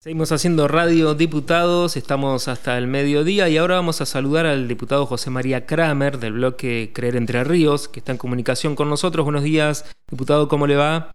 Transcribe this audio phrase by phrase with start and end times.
[0.00, 5.06] Seguimos haciendo radio diputados, estamos hasta el mediodía y ahora vamos a saludar al diputado
[5.06, 9.24] José María Kramer del bloque Creer Entre Ríos, que está en comunicación con nosotros.
[9.24, 11.10] Buenos días, diputado, ¿cómo le va?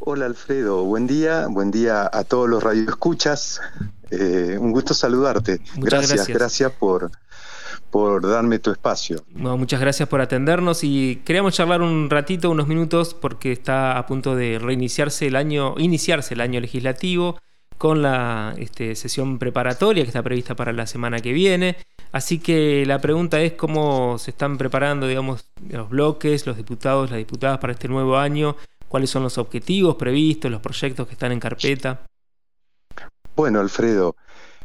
[0.00, 3.60] Hola Alfredo, buen día, buen día a todos los radioescuchas.
[4.10, 5.60] Eh, un gusto saludarte.
[5.74, 7.10] Muchas gracias, gracias, por,
[7.90, 9.22] por darme tu espacio.
[9.34, 14.34] muchas gracias por atendernos y queríamos charlar un ratito, unos minutos, porque está a punto
[14.34, 17.36] de reiniciarse el año, iniciarse el año legislativo
[17.78, 21.76] con la este, sesión preparatoria que está prevista para la semana que viene.
[22.12, 27.18] Así que la pregunta es cómo se están preparando, digamos, los bloques, los diputados, las
[27.18, 28.56] diputadas para este nuevo año,
[28.88, 32.00] cuáles son los objetivos previstos, los proyectos que están en carpeta.
[33.34, 34.16] Bueno, Alfredo,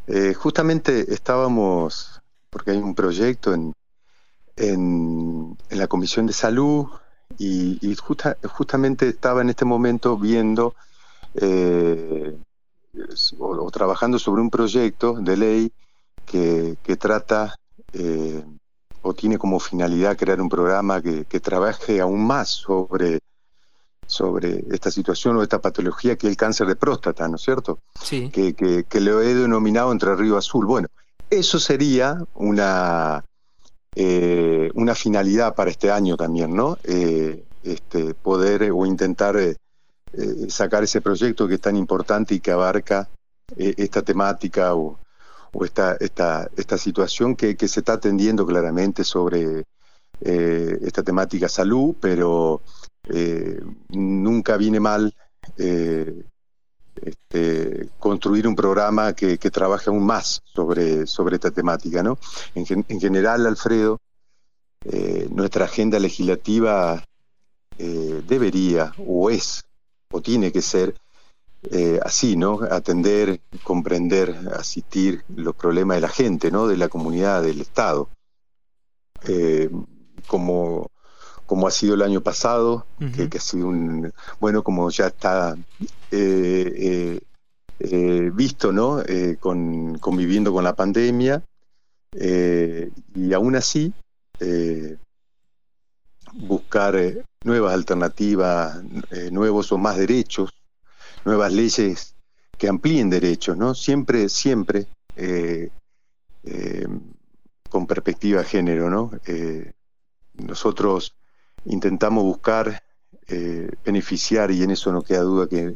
[0.08, 3.74] eh, justamente estábamos, porque hay un proyecto en,
[4.56, 6.88] en, la Comisión de Salud
[7.38, 7.96] y,
[8.50, 10.76] justamente estaba en este momento viendo
[11.36, 12.38] eh,
[13.40, 15.72] o, trabajando sobre un proyecto de ley
[16.26, 17.56] que, trata
[17.94, 18.44] eh,
[19.02, 23.20] o tiene como finalidad crear un programa que, trabaje aún más sobre,
[24.06, 27.80] sobre esta situación o esta patología que es el cáncer de próstata, ¿no es cierto?
[28.02, 28.30] Sí.
[28.30, 30.66] Que, que, lo he denominado Entre Río Azul.
[30.66, 30.88] Bueno,
[31.30, 33.24] eso sería una,
[33.96, 36.78] eh, una finalidad para este año también, ¿no?
[36.84, 39.38] Eh, este, poder o intentar
[40.14, 43.08] eh, sacar ese proyecto que es tan importante y que abarca
[43.56, 45.00] eh, esta temática o,
[45.64, 49.64] esta, esta, esta situación que, se está atendiendo claramente sobre
[50.20, 52.62] eh, esta temática salud, pero
[53.90, 55.14] nunca viene mal
[55.58, 56.24] este,
[57.98, 62.04] construir un programa que, trabaje aún más sobre, sobre esta temática.
[62.04, 62.18] ¿no?
[62.54, 64.00] En, en general, Alfredo,
[65.30, 67.04] nuestra agenda legislativa
[67.78, 69.64] debería o es
[70.12, 70.96] o tiene que ser
[71.70, 72.60] eh, así, ¿no?
[72.70, 76.68] Atender, comprender, asistir los problemas de la gente, ¿no?
[76.68, 78.10] De la comunidad, del Estado.
[79.28, 79.70] Eh,
[80.26, 80.90] como,
[81.46, 85.56] como ha sido el año pasado, que, ha sido un, bueno, como ya está
[86.10, 87.20] eh,
[88.34, 89.04] visto, ¿no?
[89.40, 91.44] Con, conviviendo con la pandemia,
[92.14, 93.94] y aún así,
[96.34, 96.96] buscar
[97.44, 98.82] nuevas alternativas,
[99.12, 100.54] eh, nuevos o más derechos,
[101.26, 102.16] nuevas leyes
[102.58, 103.74] que amplíen derechos, ¿no?
[103.74, 105.70] Siempre, siempre eh,
[106.44, 106.88] eh,
[107.70, 109.12] con perspectiva de género, ¿no?
[110.34, 111.16] nosotros
[111.66, 112.82] intentamos buscar
[113.86, 115.74] beneficiar, y en eso no queda duda que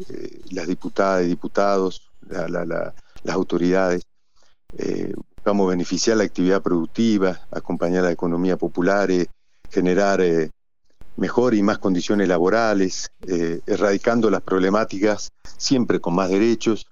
[0.51, 4.03] las diputadas y diputados, las autoridades,
[5.35, 9.09] buscamos beneficiar la actividad productiva, acompañar la economía popular,
[9.71, 10.21] generar
[11.17, 16.87] mejor y más condiciones laborales, eh, erradicando las problemáticas siempre con más derechos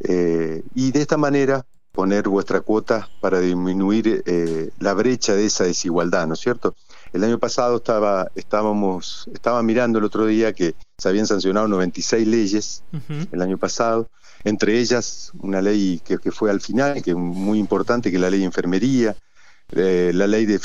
[0.00, 5.64] eh, y de esta manera poner vuestra cuota para disminuir eh, la brecha de esa
[5.64, 6.74] desigualdad, ¿no es cierto?
[7.12, 12.26] El año pasado estaba, estábamos, estaba mirando el otro día que se habían sancionado 96
[12.26, 12.82] leyes
[13.30, 14.08] el año pasado,
[14.44, 18.30] entre ellas una ley que, fue al final, que es muy importante, que es la
[18.30, 19.14] ley de enfermería,
[19.68, 20.58] la ley de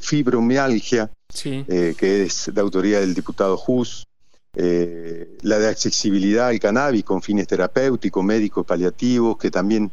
[0.00, 1.10] fibromialgia,
[1.44, 4.06] eh, que es de autoría del diputado Hus,
[4.54, 9.92] eh, la de accesibilidad al cannabis con fines terapéuticos, médicos, paliativos, que también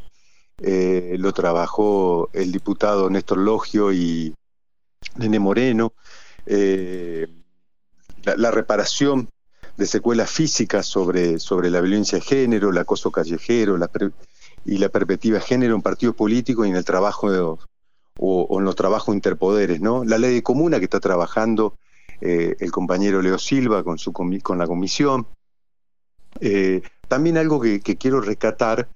[0.60, 4.34] eh, lo trabajó el diputado Néstor Logio y
[5.16, 5.94] Nene Moreno,
[8.24, 9.30] la, reparación
[9.78, 13.78] de secuelas físicas sobre, sobre la violencia de género, el acoso callejero
[14.66, 17.58] y la perspectiva de género en partidos políticos y en el trabajo de,
[18.18, 20.04] o, en los trabajos interpoderes, ¿no?
[20.04, 21.78] La ley de comuna que está trabajando
[22.22, 25.28] eh, el compañero Leo Silva con, su, con la comisión.
[26.40, 28.88] Eh, también algo que, quiero rescatar,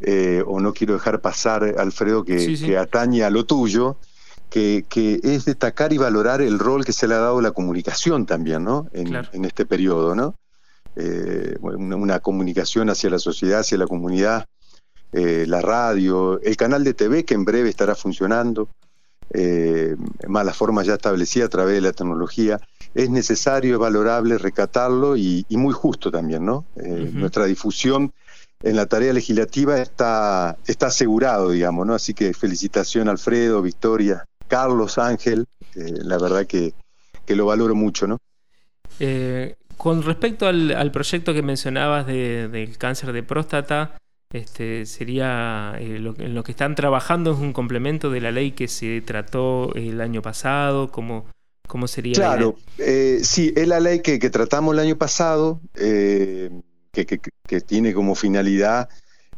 [0.00, 3.96] eh, o no quiero dejar pasar, Alfredo, que, atañe a lo tuyo,
[4.50, 4.84] que,
[5.22, 8.88] es destacar y valorar el rol que se le ha dado la comunicación también, ¿no?
[8.92, 10.34] En, este periodo, ¿no?
[11.60, 14.46] una, comunicación hacia la sociedad, hacia la comunidad,
[15.12, 18.68] eh, la radio, el canal de TV que en breve estará funcionando,
[19.32, 19.96] eh,
[20.26, 22.60] más la forma ya establecida a través de la tecnología,
[22.94, 26.66] es necesario, es valorable recatarlo y, muy justo también, ¿no?
[26.76, 28.12] Eh, nuestra difusión
[28.62, 31.94] en la tarea legislativa está, está asegurado, digamos, ¿no?
[31.94, 36.74] Así que felicitación Alfredo, Victoria, Carlos, Ángel, la verdad que,
[37.28, 38.18] lo valoro mucho, ¿no?
[39.76, 43.92] con respecto al, proyecto que mencionabas del cáncer de próstata,
[44.32, 48.52] este, sería eh, lo, en lo que están trabajando es un complemento de la ley
[48.52, 51.26] que se trató el año pasado, ¿cómo,
[51.66, 52.14] cómo sería?
[52.14, 56.50] Claro, eh, sí, es la ley que, tratamos el año pasado, eh,
[56.92, 58.88] que, que tiene como finalidad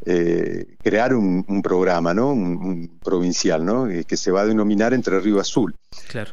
[0.07, 2.33] eh, crear un, programa, ¿no?
[2.33, 3.89] Un, provincial, ¿no?
[3.89, 5.75] Eh, que se va a denominar Entre Río Azul,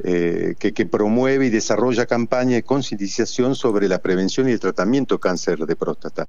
[0.04, 5.20] eh, que, promueve y desarrolla campañas de concientización sobre la prevención y el tratamiento de
[5.20, 6.28] cáncer de próstata.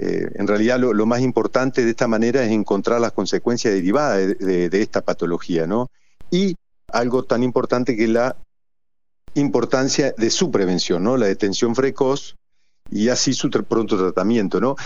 [0.00, 5.02] En realidad lo, más importante de esta manera es encontrar las consecuencias derivadas de, esta
[5.02, 5.90] patología, ¿no?
[6.30, 6.56] Y
[6.88, 8.36] algo tan importante que la
[9.34, 11.16] importancia de su prevención, ¿no?
[11.16, 12.36] La detención precoz
[12.90, 14.76] y así su pronto tratamiento, ¿no?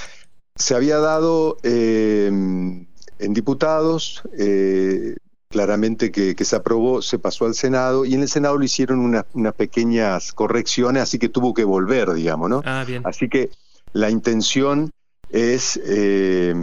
[0.56, 5.16] Se había dado eh, en diputados, eh,
[5.49, 9.55] claramente que, se aprobó, se pasó al Senado y en el Senado le hicieron unas
[9.55, 12.62] pequeñas correcciones, así que tuvo que volver, digamos, ¿no?
[12.64, 13.02] Ah, bien.
[13.05, 13.50] Así que
[13.93, 14.90] la intención
[15.34, 16.54] es, eh,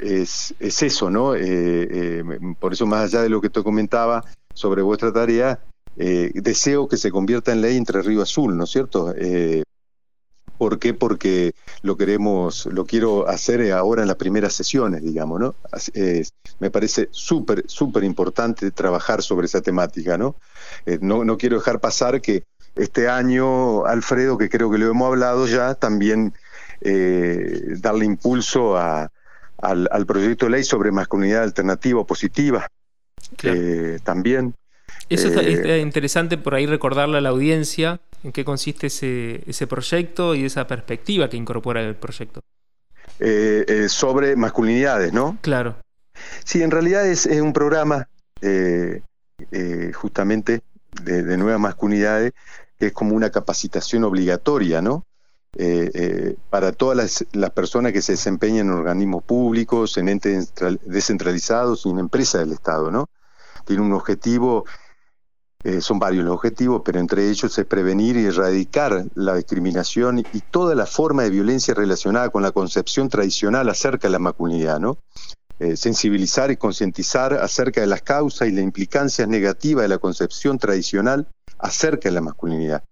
[0.00, 1.34] es, eso, ¿no?
[2.58, 5.60] por eso, más allá de lo que te comentaba sobre vuestra tarea,
[5.96, 9.14] deseo que se convierta en ley entre Río Azul, ¿no es cierto?
[10.58, 10.92] ¿Por qué?
[10.92, 15.54] Porque lo queremos, lo quiero hacer ahora en las primeras sesiones, digamos, ¿no?
[16.58, 20.34] me parece súper, súper importante trabajar sobre esa temática, ¿no?
[20.86, 21.24] Eh, ¿no?
[21.24, 25.74] No quiero dejar pasar que este año, Alfredo, que creo que lo hemos hablado ya,
[25.74, 26.34] también
[26.80, 29.10] eh, darle impulso al,
[30.06, 32.68] proyecto de ley sobre masculinidad alternativa o positiva.
[33.42, 34.54] Eh, también.
[35.08, 40.34] Eso es interesante por ahí recordarle a la audiencia en qué consiste ese, ese proyecto
[40.34, 42.40] y esa perspectiva que incorpora el proyecto.
[43.20, 45.38] Eh, eh, sobre masculinidades, ¿no?
[45.40, 45.76] Claro.
[46.44, 48.08] Sí, en realidad es, un programa
[48.40, 49.02] eh,
[49.92, 50.62] justamente
[51.02, 52.32] de, nuevas masculinidades
[52.78, 55.04] que es como una capacitación obligatoria, ¿no?
[56.50, 60.52] Para todas las, personas que se desempeñan en organismos públicos, en entes
[60.84, 63.08] descentralizados y en empresas del Estado, ¿no?
[63.64, 64.64] Tiene un objetivo
[65.64, 70.40] eh, son varios los objetivos, pero entre ellos es prevenir y erradicar la discriminación y
[70.40, 74.98] toda la forma de violencia relacionada con la concepción tradicional acerca de la masculinidad, ¿no?
[75.58, 80.58] Eh, sensibilizar y concientizar acerca de las causas y las implicancias negativas de la concepción
[80.58, 81.26] tradicional
[81.58, 82.84] acerca de la masculinidad.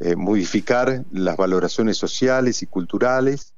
[0.00, 3.54] Eh, modificar las valoraciones sociales y culturales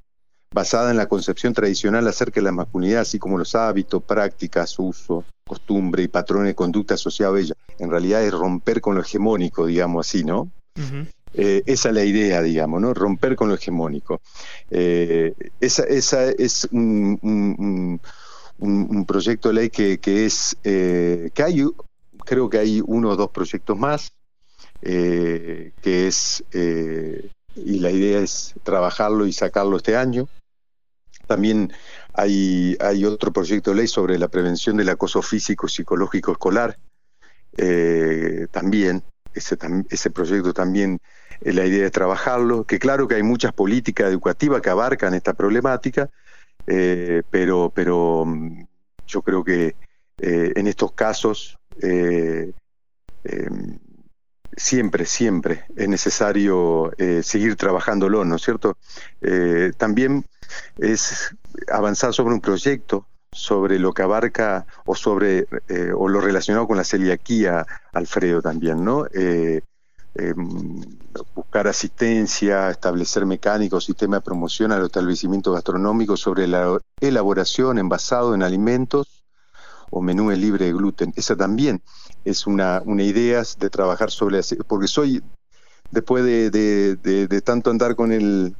[0.52, 5.24] basadas en la concepción tradicional acerca de la masculinidad, así como los hábitos, prácticas, uso,
[5.46, 7.54] costumbre y patrones de conducta asociados a ella.
[7.78, 10.50] En realidad es romper con lo hegemónico, digamos así, ¿no?
[11.34, 12.94] Eh, esa es la idea, digamos, ¿no?
[12.94, 14.20] Romper con lo hegemónico.
[14.70, 18.00] Eh, esa, es un,
[19.06, 21.64] proyecto de ley que, es, eh, que hay,
[22.24, 24.12] creo que hay uno o dos proyectos más,
[24.80, 30.28] que es, y la idea es trabajarlo y sacarlo este año.
[31.26, 31.72] También
[32.14, 36.78] hay, hay otro proyecto de ley sobre la prevención del acoso físico psicológico escolar.
[37.56, 39.02] Eh, también,
[39.34, 39.58] ese,
[39.90, 41.00] ese proyecto también,
[41.40, 45.34] eh, la idea de trabajarlo, que claro que hay muchas políticas educativas que abarcan esta
[45.34, 46.08] problemática,
[46.66, 48.64] eh, pero, pero mm,
[49.06, 49.76] yo creo que
[50.20, 52.52] en estos casos em,
[54.58, 58.76] siempre, siempre es necesario seguir trabajándolo, ¿no es cierto?
[59.76, 60.24] también
[60.78, 61.34] es
[61.70, 66.76] avanzar sobre un proyecto sobre lo que abarca o sobre eh, o lo relacionado con
[66.76, 69.06] la celiaquía, Alfredo también, ¿no?
[69.12, 69.60] Eh,
[70.14, 70.80] em,
[71.34, 78.34] buscar asistencia, establecer mecánicos, sistema de promoción a los establecimientos gastronómicos sobre la elaboración envasado
[78.34, 79.24] en alimentos
[79.90, 81.12] o menúes libre de gluten.
[81.16, 81.82] Esa también
[82.24, 85.22] es una, una idea de trabajar sobre, porque soy,
[85.90, 88.54] después de tanto andar con el,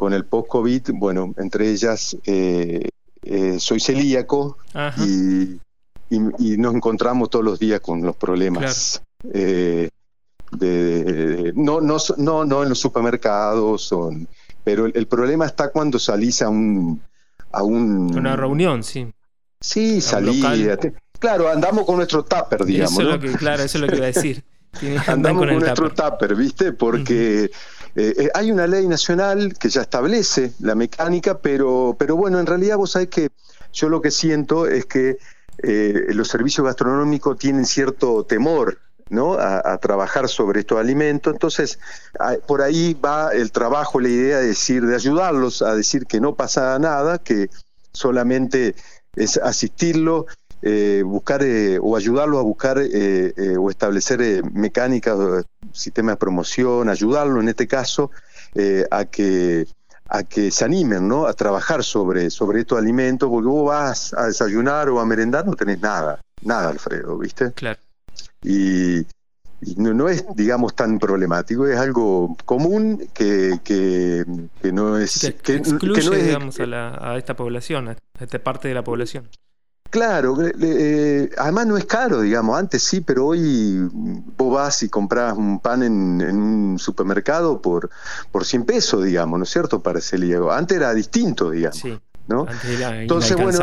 [0.00, 2.88] con el post-COVID, bueno, entre ellas eh,
[3.22, 4.56] eh, soy celíaco
[4.96, 5.60] y,
[6.08, 9.02] nos encontramos todos los días con los problemas.
[9.32, 9.90] Eh,
[10.52, 14.26] de, no, no, no, no en los supermercados, son,
[14.64, 17.02] pero el, problema está cuando salís a un...
[17.52, 19.12] A un una reunión, sí.
[19.60, 20.42] Sí, salí.
[21.20, 22.98] Claro, andamos con nuestro tupper, digamos.
[22.98, 24.42] Eso lo que, claro, eso es lo que iba a decir.
[25.06, 26.72] andamos con, nuestro tupper, ¿viste?
[26.72, 27.50] Porque...
[27.96, 32.46] Eh, eh, hay una ley nacional que ya establece la mecánica, pero, pero bueno, en
[32.46, 33.30] realidad vos sabés que
[33.72, 35.18] yo lo que siento es que
[35.64, 39.34] eh, los servicios gastronómicos tienen cierto temor ¿no?
[39.34, 41.32] A, trabajar sobre estos alimentos.
[41.32, 41.80] Entonces,
[42.46, 46.36] por ahí va el trabajo, la idea de decir, de ayudarlos a decir que no
[46.36, 47.50] pasa nada, que
[47.92, 48.76] solamente
[49.16, 50.26] es asistirlo
[50.62, 55.16] eh, buscar eh, o ayudarlo a buscar eh, o establecer mecánicas,
[55.72, 58.10] sistemas de promoción, ayudarlo en este caso
[58.90, 59.66] a que
[60.12, 61.26] a que se animen ¿no?
[61.26, 65.54] a trabajar sobre, sobre estos alimentos, porque vos vas a desayunar o a merendar, no
[65.54, 67.52] tenés nada, nada, Alfredo, ¿viste?
[67.52, 67.78] Claro.
[68.42, 69.06] Y,
[69.76, 74.24] no, es, digamos, tan problemático, es algo común que, que,
[74.72, 75.20] no es...
[75.44, 79.28] Que, excluye, digamos, a, esta población, a esta parte de la población.
[79.90, 85.36] Claro, eh, además no es caro, digamos, antes sí, pero hoy vos vas y compras
[85.36, 87.90] un pan en, un supermercado por,
[88.30, 89.82] por 100 pesos, digamos, ¿no es cierto?
[89.82, 90.52] Para celíaco.
[90.52, 91.78] Antes era distinto, digamos.
[91.78, 92.46] Sí, ¿no?
[92.48, 93.58] Antes era Entonces, bueno,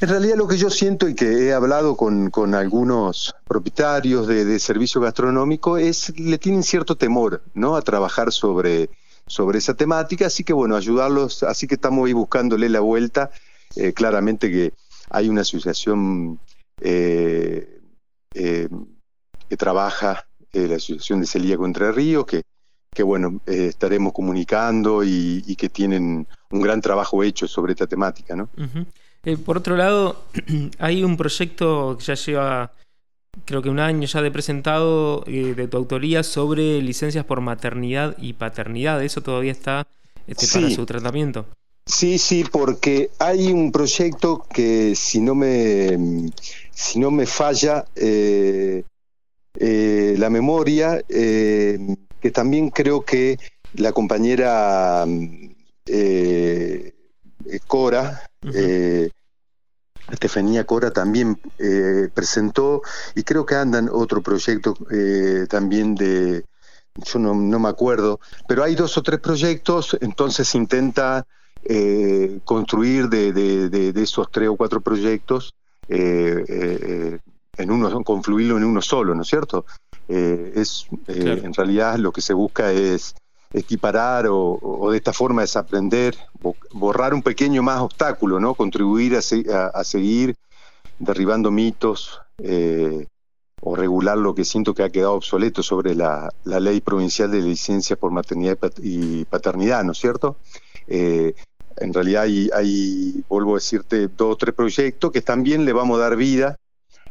[0.00, 4.44] en realidad lo que yo siento y que he hablado con, con algunos propietarios de,
[4.44, 7.74] de servicio gastronómico es le tienen cierto temor, ¿no?
[7.74, 8.90] A trabajar sobre,
[9.26, 13.30] sobre esa temática, así que bueno, ayudarlos, así que estamos ahí buscándole la vuelta,
[13.74, 14.72] eh, claramente que
[15.12, 16.40] hay una asociación
[16.80, 17.80] eh,
[18.34, 18.68] eh,
[19.48, 22.42] que trabaja, eh, la Asociación de Celíaco Entre Ríos, que,
[22.92, 28.34] que bueno, estaremos comunicando y, que tienen un gran trabajo hecho sobre esta temática.
[28.34, 28.48] ¿no?
[29.44, 30.24] por otro lado,
[30.78, 32.72] hay un proyecto que ya lleva
[33.46, 38.34] creo que un año ya de presentado de tu autoría sobre licencias por maternidad y
[38.34, 39.02] paternidad.
[39.02, 39.86] ¿Eso todavía está
[40.26, 41.46] este, para su tratamiento?
[41.84, 46.30] Sí, sí, porque hay un proyecto que si no me,
[46.70, 48.84] si no me falla eh,
[49.58, 51.78] eh, la memoria, eh,
[52.20, 53.38] que también creo que
[53.74, 55.04] la compañera
[57.66, 58.30] Cora,
[60.10, 61.40] Estefanía Cora también
[62.14, 62.82] presentó
[63.16, 64.74] y creo que andan otro proyecto
[65.48, 66.44] también de,
[66.94, 71.26] yo no, no me acuerdo, pero hay dos o tres proyectos, entonces intenta
[71.64, 75.54] eh, construir de, de, esos tres o cuatro proyectos
[75.88, 77.18] eh, eh,
[77.56, 79.64] en uno, confluirlo en uno solo, ¿no es cierto?
[80.08, 83.14] es En realidad lo que se busca es
[83.52, 86.16] equiparar o, de esta forma desaprender,
[86.72, 88.54] borrar un pequeño más obstáculo, ¿no?
[88.54, 90.34] Contribuir a, seguir
[90.98, 92.20] derribando mitos
[93.60, 97.94] o regular lo que siento que ha quedado obsoleto sobre la, ley provincial de licencia
[97.94, 100.36] por maternidad y paternidad, ¿no es cierto?
[101.78, 106.02] En realidad hay, vuelvo a decirte, dos o tres proyectos que también le vamos a
[106.02, 106.56] dar vida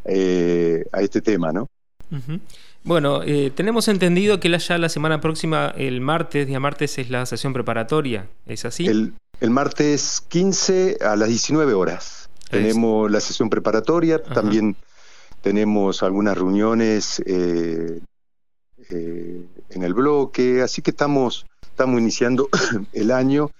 [0.05, 1.67] eh, a este tema, ¿no?
[2.83, 7.25] Bueno, eh, tenemos entendido que ya la semana próxima, el martes, día martes, es la
[7.25, 8.87] sesión preparatoria, ¿es así?
[8.87, 9.13] El,
[9.49, 12.29] martes 15 a las 19 horas.
[12.49, 14.75] Tenemos la sesión preparatoria, también
[15.41, 18.01] tenemos algunas reuniones eh,
[18.89, 22.49] en el bloque, así que estamos, estamos iniciando
[22.93, 23.51] el año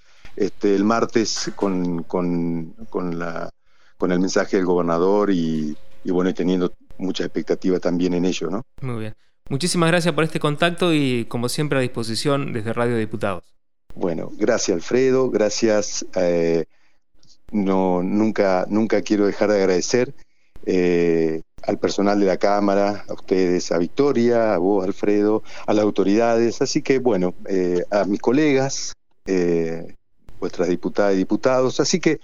[0.42, 2.74] este, el martes con, con,
[3.20, 3.52] la,
[3.98, 8.66] con el mensaje del gobernador y, bueno, teniendo mucha expectativa también en ello, ¿no?
[8.82, 9.16] Muy bien.
[9.50, 13.44] Muchísimas gracias por este contacto y como siempre a disposición desde Radio Diputados.
[13.94, 16.06] Bueno, gracias Alfredo, gracias.
[16.16, 16.66] Eh,
[17.52, 20.16] no, nunca, nunca quiero dejar de agradecer
[20.66, 25.84] eh, al personal de la Cámara, a ustedes, a Victoria, a vos Alfredo, a las
[25.84, 28.94] autoridades, así que bueno, eh, a mis colegas,
[30.42, 31.80] vuestras diputadas y diputados.
[31.80, 32.20] Así que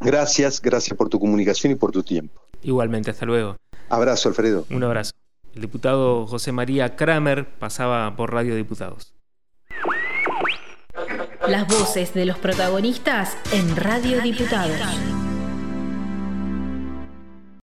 [0.00, 2.40] gracias, gracias por tu comunicación y por tu tiempo.
[2.62, 3.56] Igualmente, hasta luego.
[3.88, 4.66] Abrazo, Alfredo.
[4.70, 5.12] Un abrazo.
[5.54, 9.14] El diputado José María Kramer pasaba por Radio Diputados.
[11.48, 15.19] Las voces de los protagonistas en Radio Diputados.